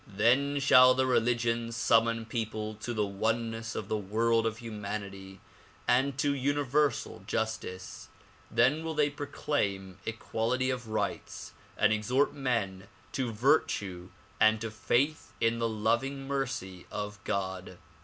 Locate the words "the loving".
15.59-16.27